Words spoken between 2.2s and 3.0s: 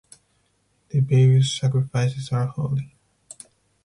are holy.